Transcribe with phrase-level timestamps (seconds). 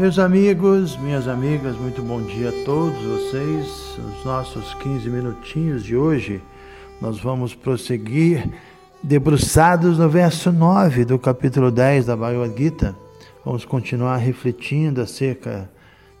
[0.00, 3.98] Meus amigos, minhas amigas, muito bom dia a todos vocês.
[3.98, 6.40] Os nossos 15 minutinhos de hoje,
[7.02, 8.48] nós vamos prosseguir
[9.02, 12.96] debruçados no verso 9 do capítulo 10 da Bhagavad Gita.
[13.44, 15.70] Vamos continuar refletindo acerca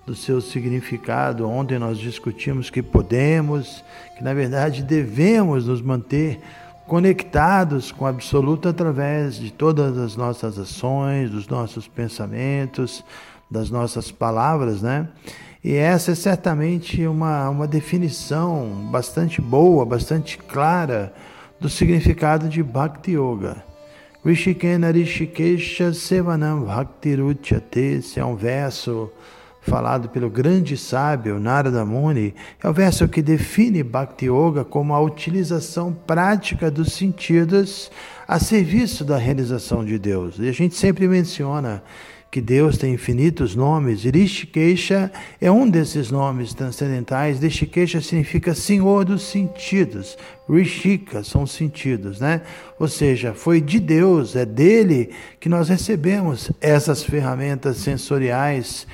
[0.06, 1.48] do seu significado.
[1.48, 3.82] Ontem nós discutimos que podemos,
[4.18, 6.38] que na verdade devemos nos manter
[6.90, 13.04] conectados com o absoluto através de todas as nossas ações, dos nossos pensamentos,
[13.48, 15.06] das nossas palavras, né?
[15.62, 21.14] E essa é certamente uma, uma definição bastante boa, bastante clara
[21.60, 23.62] do significado de Bhakti Yoga.
[24.24, 29.08] Rishikena Rishikesha Sevanam Bhakti Ruchyate, esse é um verso
[29.60, 35.00] falado pelo grande sábio Narada Muni, é o verso que define Bhakti Yoga como a
[35.00, 37.90] utilização prática dos sentidos
[38.26, 40.36] a serviço da realização de Deus.
[40.38, 41.82] E a gente sempre menciona
[42.30, 44.04] que Deus tem infinitos nomes.
[44.04, 47.40] Rishikesha é um desses nomes transcendentais.
[47.40, 50.16] Rishikesha significa Senhor dos sentidos.
[50.48, 52.42] Rishika são sentidos, né?
[52.78, 58.86] Ou seja, foi de Deus, é dele que nós recebemos essas ferramentas sensoriais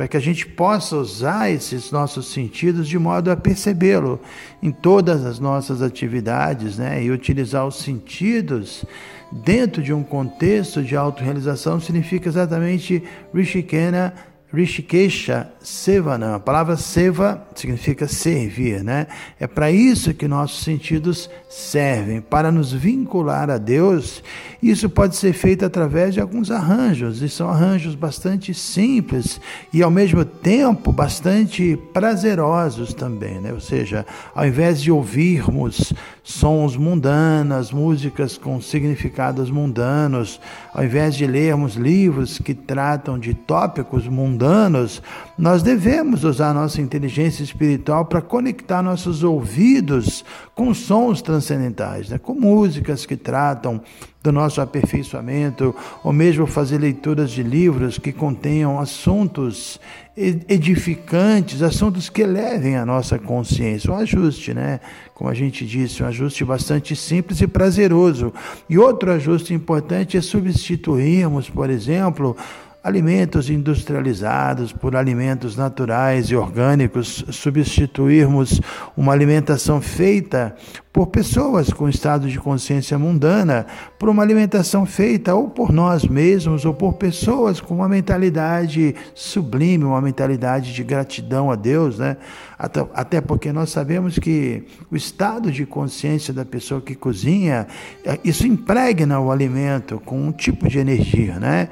[0.00, 4.18] para que a gente possa usar esses nossos sentidos de modo a percebê-lo
[4.62, 7.04] em todas as nossas atividades, né?
[7.04, 8.82] E utilizar os sentidos
[9.30, 13.02] dentro de um contexto de autorrealização significa exatamente
[13.34, 14.14] Rishikena
[14.50, 16.36] Rishikesha Sevana.
[16.36, 19.06] A palavra seva significa servir, né?
[19.38, 24.24] É para isso que nossos sentidos servem, para nos vincular a Deus.
[24.62, 29.40] Isso pode ser feito através de alguns arranjos, e são arranjos bastante simples
[29.72, 33.52] e ao mesmo tempo bastante prazerosos também, né?
[33.52, 34.04] Ou seja,
[34.34, 40.40] ao invés de ouvirmos sons mundanos, músicas com significados mundanos,
[40.74, 45.02] ao invés de lermos livros que tratam de tópicos mundanos,
[45.38, 52.18] nós devemos usar nossa inteligência espiritual para conectar nossos ouvidos com sons transcendentais, né?
[52.18, 53.80] com músicas que tratam
[54.22, 59.80] do nosso aperfeiçoamento, ou mesmo fazer leituras de livros que contenham assuntos
[60.16, 63.90] edificantes, assuntos que elevem a nossa consciência.
[63.90, 64.80] Um ajuste, né?
[65.14, 68.32] Como a gente disse, um ajuste bastante simples e prazeroso.
[68.68, 72.36] E outro ajuste importante é substituirmos, por exemplo,
[72.82, 78.60] alimentos industrializados por alimentos naturais e orgânicos, substituirmos
[78.96, 80.56] uma alimentação feita
[80.92, 83.66] por pessoas com estado de consciência mundana,
[83.98, 89.84] por uma alimentação feita ou por nós mesmos ou por pessoas com uma mentalidade sublime,
[89.84, 92.16] uma mentalidade de gratidão a Deus, né?
[92.58, 97.66] Até porque nós sabemos que o estado de consciência da pessoa que cozinha,
[98.04, 101.68] eh, isso impregna o alimento com um tipo de energia, né?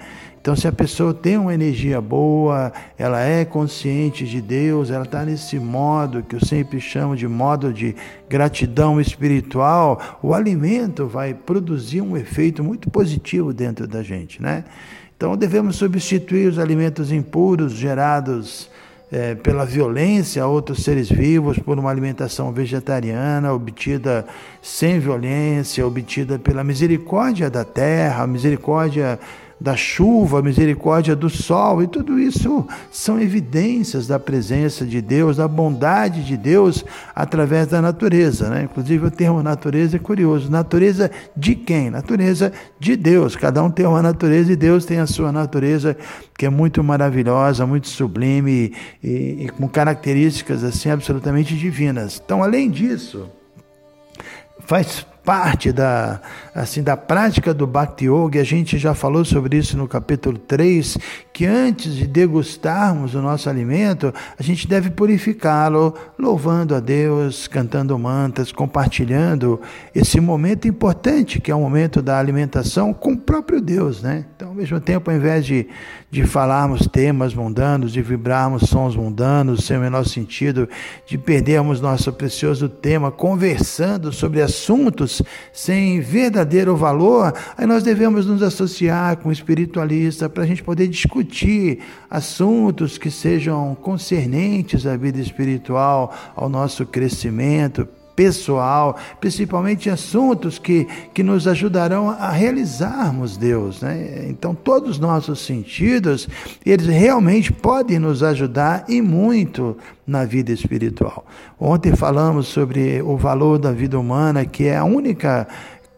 [0.48, 5.22] Então, se a pessoa tem uma energia boa, ela é consciente de Deus, ela está
[5.22, 7.94] nesse modo que eu sempre chamo de modo de
[8.30, 14.64] gratidão espiritual, o alimento vai produzir um efeito muito positivo dentro da gente, né?
[15.14, 18.70] Então, devemos substituir os alimentos impuros gerados
[19.12, 24.24] é, pela violência a outros seres vivos, por uma alimentação vegetariana obtida
[24.62, 29.18] sem violência, obtida pela misericórdia da terra, misericórdia
[29.60, 35.36] da chuva, a misericórdia do sol, e tudo isso são evidências da presença de Deus,
[35.36, 36.84] da bondade de Deus
[37.14, 38.48] através da natureza.
[38.48, 38.64] Né?
[38.64, 40.50] Inclusive, o termo natureza é curioso.
[40.50, 41.90] Natureza de quem?
[41.90, 43.34] Natureza de Deus.
[43.34, 45.96] Cada um tem uma natureza e Deus tem a sua natureza,
[46.36, 48.72] que é muito maravilhosa, muito sublime
[49.02, 52.22] e, e, com características assim absolutamente divinas.
[52.24, 53.28] Então, além disso,
[54.60, 56.22] faz parte da,
[56.54, 60.96] assim, da prática do Bhakti Yoga, a gente já falou sobre isso no capítulo 3,
[61.34, 67.98] que antes de degustarmos o nosso alimento, a gente deve purificá-lo, louvando a Deus, cantando
[67.98, 69.60] mantas, compartilhando
[69.94, 74.24] esse momento importante que é o momento da alimentação com o próprio Deus, né?
[74.34, 75.68] Então, ao mesmo tempo, ao invés de,
[76.10, 80.66] de falarmos temas mundanos, de vibrarmos sons mundanos, sem o menor sentido,
[81.06, 85.17] de perdermos nosso precioso tema conversando sobre assuntos
[85.52, 90.88] sem verdadeiro valor, aí nós devemos nos associar com o espiritualista para a gente poder
[90.88, 91.80] discutir
[92.10, 97.88] assuntos que sejam concernentes à vida espiritual, ao nosso crescimento,
[98.18, 103.80] pessoal, principalmente assuntos que, que nos ajudarão a realizarmos Deus.
[103.80, 104.26] Né?
[104.28, 106.28] Então, todos os nossos sentidos,
[106.66, 111.24] eles realmente podem nos ajudar e muito na vida espiritual.
[111.60, 115.46] Ontem falamos sobre o valor da vida humana, que é a única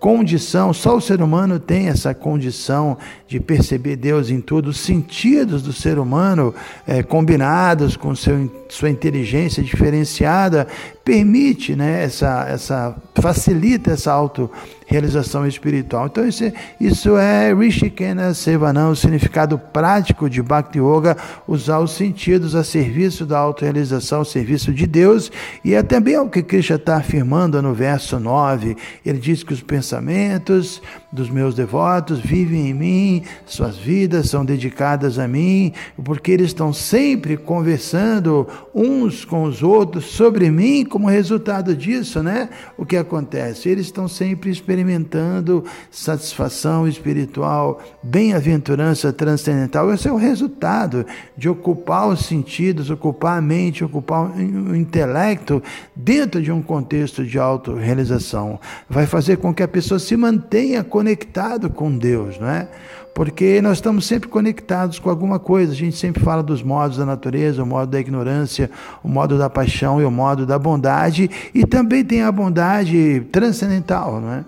[0.01, 2.97] condição, só o ser humano tem essa condição
[3.29, 6.55] de perceber Deus em tudo, os sentidos do ser humano
[6.89, 10.67] é, combinados com seu, sua inteligência diferenciada,
[11.11, 14.49] permite, né, essa, essa, facilita essa auto
[14.87, 16.07] realização espiritual.
[16.07, 21.17] Então, isso, é, isso é Rishikena Sevanam, o significado prático de Bhakti Yoga,
[21.49, 25.33] usar os sentidos a serviço da autorrealização, a serviço de Deus,
[25.65, 28.77] e é também o que Krishna está afirmando no verso 9.
[29.05, 30.81] Ele diz que os pensamentos
[31.13, 35.73] dos meus devotos vivem em mim, suas vidas são dedicadas a mim,
[36.05, 42.49] porque eles estão sempre conversando uns com os outros sobre mim, como resultado disso, né?
[42.77, 43.69] O que acontece?
[43.69, 49.93] Eles estão sempre experimentando satisfação espiritual, bem-aventurança transcendental.
[49.93, 51.05] Esse é o resultado
[51.37, 55.63] de ocupar os sentidos, ocupar a mente, ocupar o intelecto
[55.95, 58.61] dentro de um contexto de autorrealização.
[58.89, 62.69] Vai fazer com que a pessoa se mantenha conectado com Deus, não é?
[63.15, 65.73] porque nós estamos sempre conectados com alguma coisa.
[65.73, 68.71] A gente sempre fala dos modos da natureza, o modo da ignorância,
[69.03, 74.21] o modo da paixão e o modo da bondade, e também tem a bondade transcendental,
[74.21, 74.45] não é?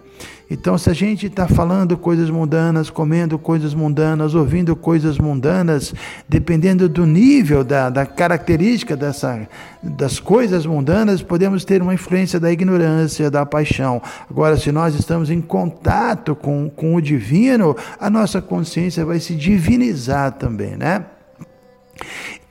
[0.52, 5.94] Então, se a gente está falando coisas mundanas, comendo coisas mundanas, ouvindo coisas mundanas,
[6.28, 9.48] dependendo do nível, da, da característica dessa,
[9.82, 14.02] das coisas mundanas, podemos ter uma influência da ignorância, da paixão.
[14.30, 19.34] Agora, se nós estamos em contato com, com o divino, a nossa consciência vai se
[19.34, 21.06] divinizar também, né?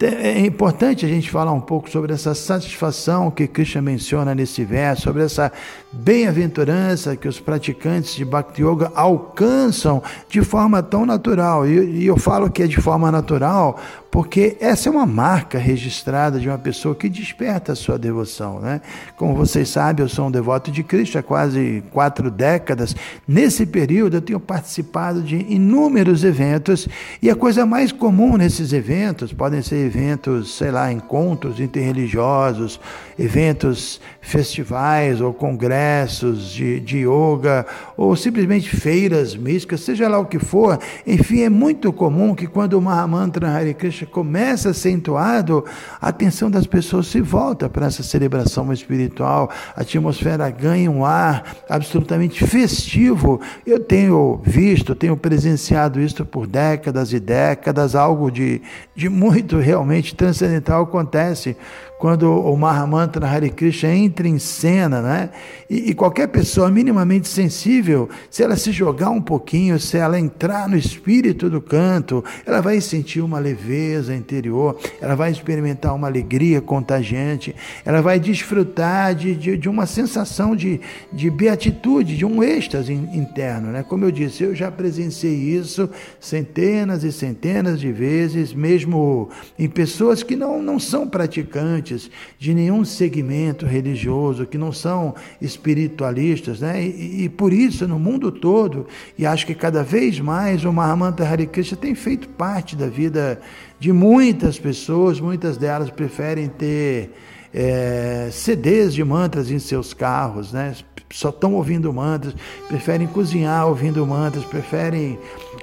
[0.03, 5.03] É importante a gente falar um pouco sobre essa satisfação que Krishna menciona nesse verso,
[5.03, 5.51] sobre essa
[5.91, 11.67] bem-aventurança que os praticantes de Bhakti Yoga alcançam de forma tão natural.
[11.67, 13.79] E, eu falo que é de forma natural
[14.11, 18.59] porque essa é uma marca registrada de uma pessoa que desperta a sua devoção.
[18.59, 18.81] Né?
[19.15, 22.93] Como vocês sabem, eu sou um devoto de Cristo há quase quatro décadas.
[23.25, 26.89] Nesse período, eu tenho participado de inúmeros eventos
[27.21, 32.79] e a coisa mais comum nesses eventos podem ser eventos, sei lá, encontros interreligiosos,
[33.19, 37.65] eventos, festivais ou congressos de, de yoga,
[37.97, 40.79] ou simplesmente feiras místicas, seja lá o que for.
[41.05, 45.65] Enfim, é muito comum que quando o Mahamantra Hare Krishna começa a ser entoado,
[45.99, 51.43] a atenção das pessoas se volta para essa celebração espiritual, a atmosfera ganha um ar
[51.69, 53.41] absolutamente festivo.
[53.65, 58.61] Eu tenho visto, tenho presenciado isso por décadas e décadas, algo de,
[58.95, 59.80] de muito realmente
[60.15, 61.55] transcendental acontece
[62.01, 65.29] quando o Mahamantra Hare Krishna entra em cena, né?
[65.69, 70.67] E, e, qualquer pessoa minimamente sensível, se ela se jogar um pouquinho, se ela entrar
[70.67, 76.59] no espírito do canto, ela vai sentir uma leveza interior, ela vai experimentar uma alegria
[76.59, 77.55] contagiante,
[77.85, 80.81] ela vai desfrutar de, de, de uma sensação de,
[81.13, 83.85] de beatitude, de um êxtase interno, né?
[83.87, 85.87] Como eu disse, eu já presenciei isso
[86.19, 89.29] centenas e centenas de vezes, mesmo
[89.59, 91.90] em pessoas que não, não são praticantes
[92.37, 96.83] de nenhum segmento religioso, que não são espiritualistas, né?
[96.83, 101.23] E, e, por isso, no mundo todo, e acho que cada vez mais, o Mahamanta
[101.23, 103.39] Hare Krishna tem feito parte da vida
[103.79, 107.11] de muitas pessoas, muitas delas preferem ter
[107.53, 110.73] é, CDs de mantras em seus carros, né?
[111.13, 112.33] Só estão ouvindo mantras,
[112.67, 115.19] preferem cozinhar ouvindo mantras, preferem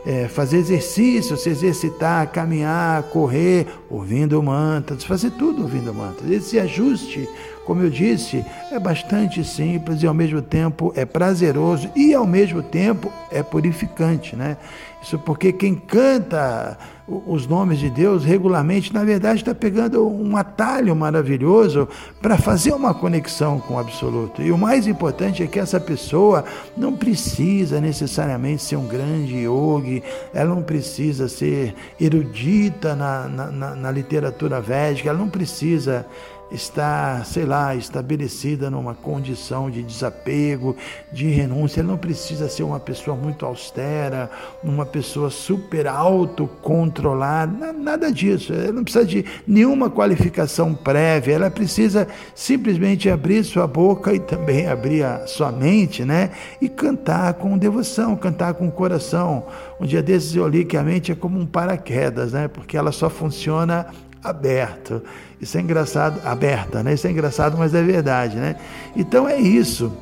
[0.07, 6.31] é, fazer exercício, se exercitar, caminhar, correr, ouvindo mantras, fazer tudo ouvindo mantras.
[6.31, 7.29] Esse ajuste,
[7.69, 12.63] como eu disse, é bastante simples e ao mesmo tempo é prazeroso e ao mesmo
[12.63, 14.57] tempo é purificante, né?
[15.03, 20.95] Isso porque quem canta os nomes de Deus regularmente, na verdade está pegando um atalho
[20.97, 21.89] maravilhoso
[22.21, 24.43] para fazer uma conexão com o absoluto.
[24.43, 26.45] E o mais importante é que essa pessoa
[26.77, 30.03] não precisa necessariamente ser um grande yogi,
[30.35, 36.07] ela não precisa ser erudita na, na, na, literatura védica, ela não precisa
[36.51, 40.77] está, sei lá, estabelecida numa condição de desapego,
[41.13, 41.81] de renúncia.
[41.81, 44.31] Ele não precisa ser uma pessoa muito austera,
[44.63, 48.53] uma pessoa super autocontrolada, nada disso.
[48.53, 54.67] Ela não precisa de nenhuma qualificação prévia, ela precisa simplesmente abrir sua boca e também
[54.67, 56.31] abrir a sua mente, né?
[56.61, 59.47] E cantar com devoção, cantar com coração.
[59.81, 62.49] Um dia desses eu li que a mente é como um paraquedas, né?
[62.49, 63.87] Porque ela só funciona
[64.29, 65.03] aberto.
[65.41, 66.95] Isso é engraçado, aberta, né?
[66.95, 68.57] Isso é engraçado, mas é verdade, né?
[68.97, 69.93] Então é isso.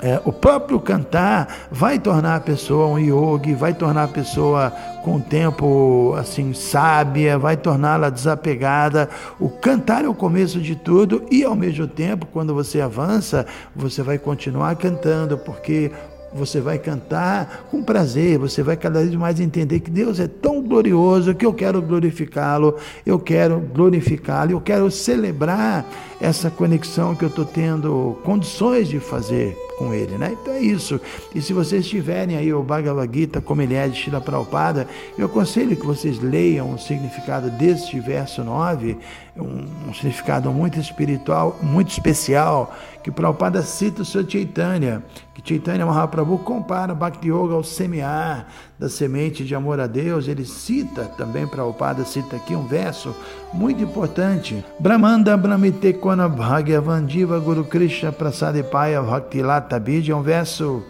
[0.00, 4.70] É, o próprio cantar vai tornar a pessoa um yogi, vai tornar a pessoa
[5.02, 9.08] com o tempo assim sábia, vai torná-la desapegada.
[9.40, 14.00] O cantar é o começo de tudo e ao mesmo tempo, quando você avança, você
[14.00, 15.90] vai continuar cantando, porque
[16.32, 20.62] você vai cantar com prazer, você vai cada vez mais entender que Deus é tão
[20.62, 25.86] glorioso que eu quero glorificá-lo, eu quero glorificá-lo, eu quero celebrar
[26.20, 30.36] essa conexão que eu estou tendo condições de fazer com ele, né?
[30.40, 31.00] Então é isso.
[31.32, 35.26] E se vocês tiverem aí o Bhagavad Gita, como ele é de Shila Prabhupada, eu
[35.26, 38.98] aconselho que vocês leiam o significado deste verso 9,
[39.36, 45.86] um, um significado muito espiritual, muito especial, que Prabhupada cita o seu Chaitanya, que Chaitanya
[45.86, 48.48] Mahaprabhu compara Bhakti Yoga ao semear
[48.78, 50.26] da semente de amor a Deus.
[50.26, 53.14] Ele cita também, Prabhupada cita aqui um verso
[53.52, 54.64] muito importante.
[54.80, 60.82] Brahmanda Brahmite Kona Bhagavandiva Guru Krishna Prasadipaya Bhakti Lata Bid, é um verso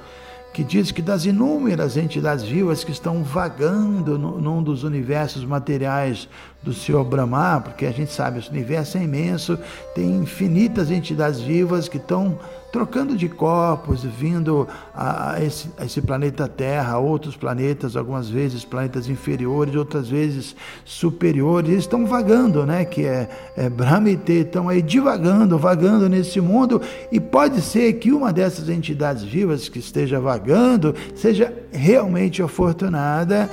[0.55, 6.29] que diz que das inúmeras entidades vivas que estão vagando num dos universos materiais
[6.63, 9.59] do Senhor Brahma, porque a gente sabe, esse universo é imenso,
[9.93, 12.39] tem infinitas entidades vivas que estão
[12.71, 18.65] trocando de corpos, vindo a, a, esse, a, esse, planeta Terra, outros planetas, algumas vezes
[18.65, 22.85] planetas inferiores, outras vezes superiores, eles estão vagando, né?
[22.85, 28.33] Que é, é Brahmite, estão aí divagando, vagando nesse mundo, e pode ser que uma
[28.33, 33.49] dessas entidades vivas que esteja vagando seja realmente afortunada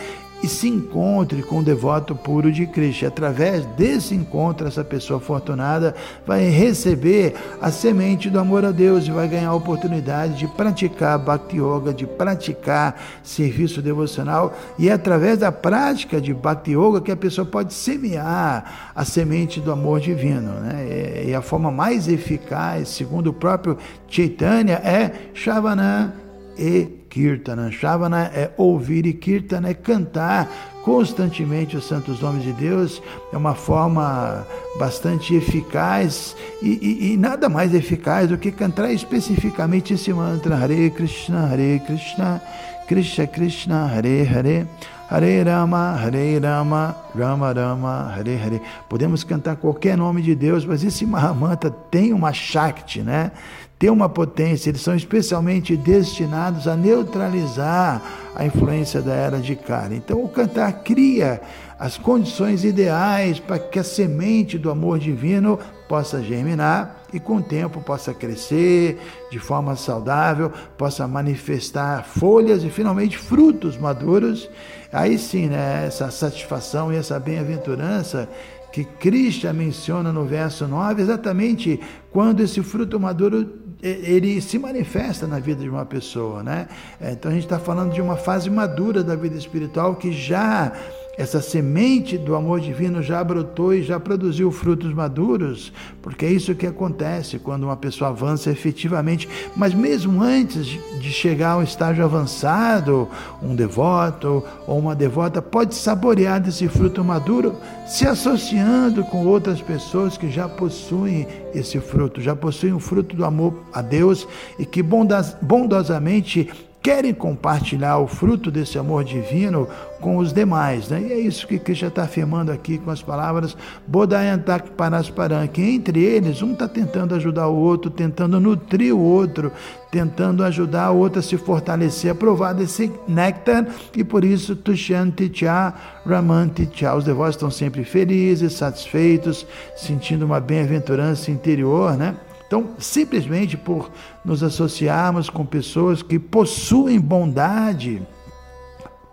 [0.46, 3.08] e se encontre com o devoto puro de Cristo.
[3.08, 9.12] Através desse encontro, essa pessoa afortunada vai receber a semente do amor a Deus e
[9.12, 14.56] vai ganhar a oportunidade de praticar Bhakti Yoga, de praticar serviço devocional.
[14.78, 19.60] E é através da prática de Bhakti Yoga que a pessoa pode semear a semente
[19.60, 20.52] do amor divino.
[20.60, 21.24] Né?
[21.26, 26.14] E a forma mais eficaz, segundo o próprio Chaitanya, é Shavana
[26.56, 27.72] e Kirtana.
[27.72, 30.52] Shavana é ouvir e Kirtana é cantar
[30.84, 33.02] constantemente os santos nomes de Deus.
[33.32, 34.46] É uma forma
[34.78, 40.90] bastante eficaz e, e, e, nada mais eficaz do que cantar especificamente esse mantra Hare
[40.90, 42.42] Krishna, Hare Krishna,
[42.86, 44.68] Krishna Krishna, Hare Hare.
[45.08, 48.62] Hare Rama, Hare Rama, Rama Rama, Hare Hare.
[48.90, 53.32] Podemos cantar qualquer nome de Deus, mas esse Mahamanta tem uma Shakti, né?
[53.78, 58.02] Tem uma potência, eles são especialmente destinados a neutralizar
[58.34, 59.98] a influência da era de Kali.
[59.98, 61.42] Então o cantar cria
[61.78, 67.42] as condições ideais para que a semente do amor divino possa germinar e com o
[67.42, 68.98] tempo possa crescer
[69.30, 74.50] de forma saudável, possa manifestar folhas e finalmente frutos maduros.
[74.92, 78.30] Aí sim, né, essa satisfação e essa bem-aventurança
[78.72, 81.80] que Krishna menciona no verso 9, exatamente
[82.12, 86.68] quando esse fruto maduro ele se manifesta na vida de uma pessoa, né?
[87.02, 90.72] Então a gente está falando de uma fase madura da vida espiritual que já
[91.18, 96.56] essa semente do amor divino já brotou e já produziu frutos maduros, porque é isso
[96.56, 99.28] que acontece quando uma pessoa avança efetivamente.
[99.56, 100.66] Mas mesmo antes
[101.00, 103.08] de chegar a um estágio avançado,
[103.42, 107.56] um devoto ou uma devota pode saborear desse fruto maduro
[107.88, 113.24] se associando com outras pessoas que já possuem esse fruto, já possuem o fruto do
[113.24, 114.28] amor a Deus
[114.60, 116.50] e que bondosamente
[116.86, 119.68] querem compartilhar o fruto desse amor divino
[120.00, 120.88] com os demais.
[120.88, 121.02] Né?
[121.02, 126.04] E é isso que Krishna está afirmando aqui com as palavras Bodayantak Parasparam, que entre
[126.04, 129.52] eles um está tentando ajudar o outro, tentando nutrir o outro,
[129.90, 133.66] tentando ajudar o outro a se fortalecer, a provar desse néctar,
[133.98, 135.74] e por isso Tushanti Cha,
[136.06, 136.94] Ramanti Cha.
[136.96, 142.16] Os devotos estão sempre felizes, satisfeitos, sentindo uma bem-aventurança interior, né?
[142.48, 143.92] Então, simplesmente por
[144.24, 148.02] nos associarmos com pessoas que possuem bondade,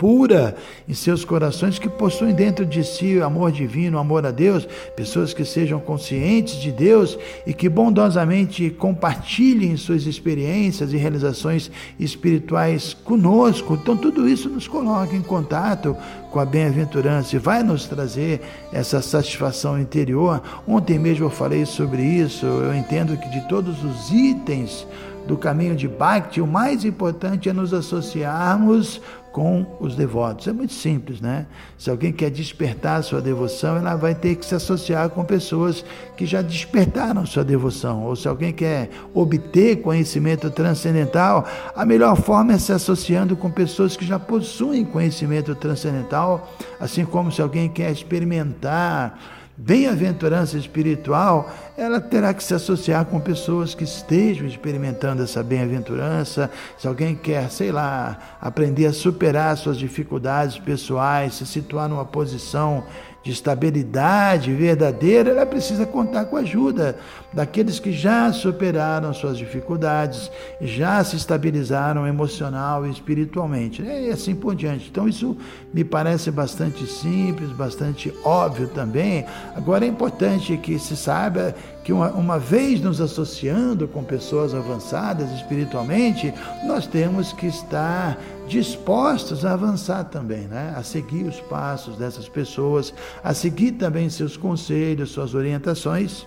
[0.02, 0.56] pura
[0.88, 4.66] em seus corações, que possuem dentro de si o amor divino, o amor a Deus,
[4.97, 7.16] pessoas que sejam conscientes de Deus
[7.47, 13.78] e que bondosamente compartilhem suas experiências e realizações espirituais conosco.
[13.80, 15.97] Então, tudo isso nos coloca em contato
[16.32, 18.40] com a bem-aventurança e vai nos trazer
[18.73, 20.42] essa satisfação interior.
[20.66, 22.44] Ontem mesmo eu falei sobre isso.
[22.44, 24.85] Eu entendo que de todos os itens
[25.26, 29.00] do caminho de Bhakti, o mais importante é nos associarmos
[29.32, 30.46] com os devotos.
[30.46, 31.46] É muito simples, né?
[31.78, 35.84] Se alguém quer despertar sua devoção, ela vai ter que se associar com pessoas
[36.16, 38.04] que já despertaram sua devoção.
[38.04, 43.96] Ou se alguém quer obter conhecimento transcendental, a melhor forma é se associando com pessoas
[43.96, 49.18] que já possuem conhecimento transcendental, assim como se alguém quer experimentar
[49.56, 56.50] bem-aventurança espiritual, ela terá que se associar com pessoas que estejam experimentando essa bem-aventurança.
[56.78, 62.85] Se alguém quer, sei lá, aprender a superar suas dificuldades pessoais, se situar numa posição
[63.22, 66.98] de estabilidade verdadeira, ela precisa contar com a ajuda
[67.32, 74.08] daqueles que já superaram suas dificuldades, já se estabilizaram emocional e espiritualmente, né?
[74.08, 74.88] e assim por diante.
[74.90, 75.36] Então, isso
[75.72, 79.24] me parece bastante simples, bastante óbvio também.
[79.54, 85.30] Agora, é importante que se saiba que uma, uma vez nos associando com pessoas avançadas
[85.32, 86.32] espiritualmente,
[86.66, 90.74] nós temos que estar dispostos a avançar também, né?
[90.76, 96.26] a seguir os passos dessas pessoas, a seguir também seus conselhos, suas orientações.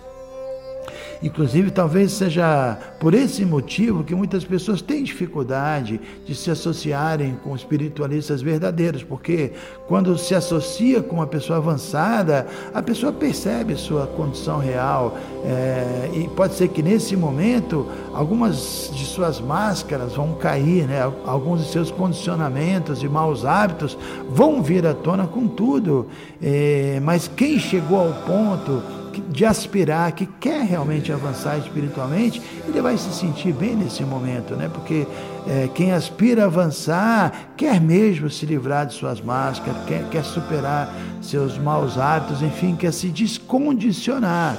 [1.22, 7.54] Inclusive, talvez seja por esse motivo que muitas pessoas têm dificuldade de se associarem com
[7.54, 9.52] espiritualistas verdadeiros, porque
[9.86, 16.28] quando se associa com uma pessoa avançada, a pessoa percebe sua condição real é, e
[16.28, 21.00] pode ser que nesse momento algumas de suas máscaras vão cair, né?
[21.24, 23.96] alguns de seus condicionamentos e maus hábitos
[24.28, 26.06] vão vir à tona com tudo,
[26.42, 28.82] é, mas quem chegou ao ponto
[29.20, 34.70] de aspirar, que quer realmente avançar espiritualmente, ele vai se sentir bem nesse momento, né?
[34.72, 35.06] Porque
[35.46, 40.92] é, quem aspira a avançar quer mesmo se livrar de suas máscaras, quer, quer superar
[41.22, 44.56] seus maus hábitos, enfim, quer se descondicionar.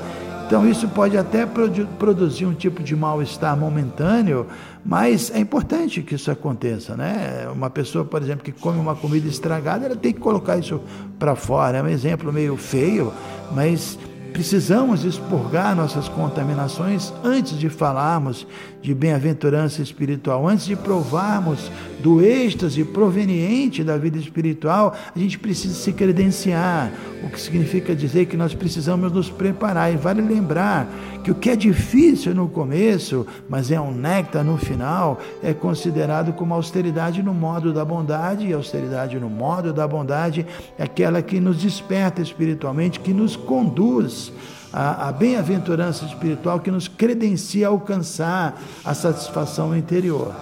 [0.48, 4.48] Então, isso pode até produzir um tipo de mal-estar momentâneo,
[4.84, 7.50] mas é importante que isso aconteça, né?
[7.54, 10.80] Uma pessoa, por exemplo, que come uma comida estragada, ela tem que colocar isso
[11.20, 11.80] para fora.
[11.80, 13.12] É um exemplo meio feio,
[13.52, 14.00] mas
[14.38, 18.46] Precisamos expurgar nossas contaminações antes de falarmos
[18.84, 25.74] de bem-aventurança espiritual, antes de provarmos do êxtase proveniente da vida espiritual, a gente precisa
[25.74, 26.92] se credenciar,
[27.24, 29.92] o que significa dizer que nós precisamos nos preparar.
[29.92, 30.88] E vale lembrar
[31.24, 36.32] que o que é difícil no começo, mas é um néctar no final, é considerado
[36.34, 40.46] como austeridade no modo da bondade, e austeridade no modo da bondade
[40.78, 44.27] é aquela que nos desperta espiritualmente, que nos conduz
[44.72, 50.34] a, a bem-aventurança espiritual que nos credencia a alcançar a satisfação interior.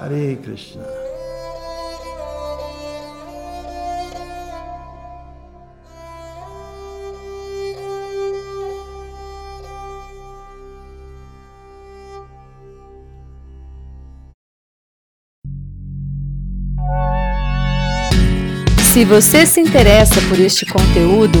[0.00, 1.04] Hare Krishna.
[18.94, 21.40] Se você se interessa por este conteúdo,